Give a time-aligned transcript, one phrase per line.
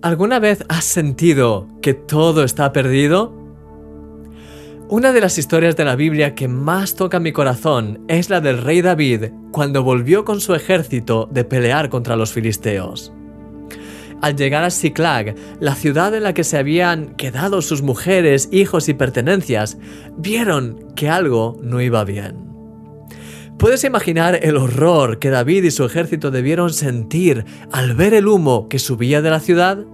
[0.00, 3.34] ¿Alguna vez has sentido que todo está perdido?
[4.88, 8.62] Una de las historias de la Biblia que más toca mi corazón es la del
[8.62, 13.12] rey David cuando volvió con su ejército de pelear contra los filisteos.
[14.22, 18.88] Al llegar a Siclag, la ciudad en la que se habían quedado sus mujeres, hijos
[18.88, 19.78] y pertenencias,
[20.16, 22.47] vieron que algo no iba bien.
[23.58, 28.68] ¿Puedes imaginar el horror que David y su ejército debieron sentir al ver el humo
[28.68, 29.84] que subía de la ciudad?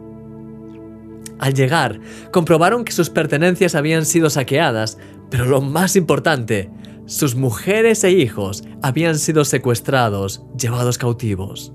[1.38, 1.98] Al llegar,
[2.30, 4.98] comprobaron que sus pertenencias habían sido saqueadas,
[5.30, 6.70] pero lo más importante,
[7.06, 11.72] sus mujeres e hijos habían sido secuestrados, llevados cautivos.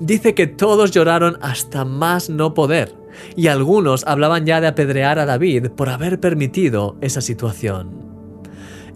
[0.00, 2.94] Dice que todos lloraron hasta más no poder,
[3.36, 8.07] y algunos hablaban ya de apedrear a David por haber permitido esa situación.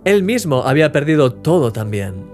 [0.05, 2.31] Él mismo había perdido todo también.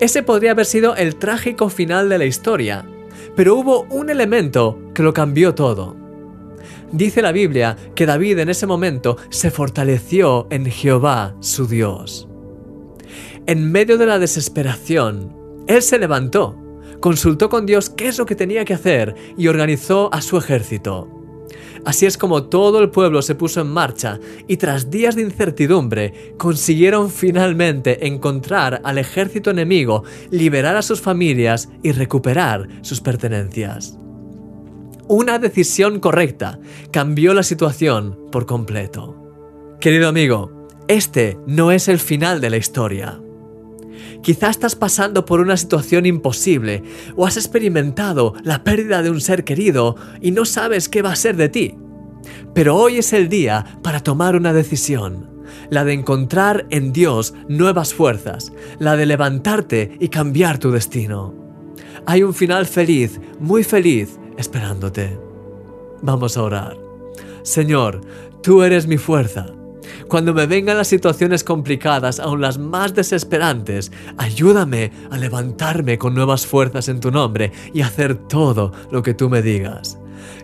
[0.00, 2.86] Ese podría haber sido el trágico final de la historia,
[3.34, 5.96] pero hubo un elemento que lo cambió todo.
[6.92, 12.28] Dice la Biblia que David en ese momento se fortaleció en Jehová, su Dios.
[13.46, 15.36] En medio de la desesperación,
[15.66, 16.56] él se levantó,
[17.00, 21.15] consultó con Dios qué es lo que tenía que hacer y organizó a su ejército.
[21.84, 26.34] Así es como todo el pueblo se puso en marcha y tras días de incertidumbre
[26.36, 33.98] consiguieron finalmente encontrar al ejército enemigo, liberar a sus familias y recuperar sus pertenencias.
[35.08, 36.58] Una decisión correcta
[36.90, 39.14] cambió la situación por completo.
[39.80, 43.20] Querido amigo, este no es el final de la historia.
[44.22, 46.82] Quizás estás pasando por una situación imposible
[47.16, 51.16] o has experimentado la pérdida de un ser querido y no sabes qué va a
[51.16, 51.74] ser de ti.
[52.54, 57.94] Pero hoy es el día para tomar una decisión, la de encontrar en Dios nuevas
[57.94, 61.34] fuerzas, la de levantarte y cambiar tu destino.
[62.06, 65.18] Hay un final feliz, muy feliz, esperándote.
[66.02, 66.76] Vamos a orar.
[67.42, 68.00] Señor,
[68.42, 69.55] tú eres mi fuerza.
[70.08, 76.46] Cuando me vengan las situaciones complicadas, aun las más desesperantes, ayúdame a levantarme con nuevas
[76.46, 79.98] fuerzas en tu nombre y hacer todo lo que tú me digas.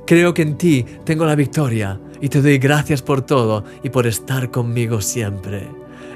[0.04, 4.06] Creo que en ti tengo la victoria y te doy gracias por todo y por
[4.06, 5.68] estar conmigo siempre.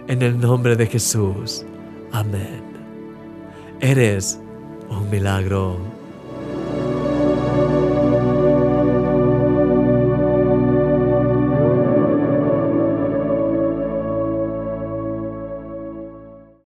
[0.09, 1.65] En el nombre de Jesús.
[2.12, 2.62] Amén.
[3.81, 4.41] Eres
[4.88, 5.78] un milagro.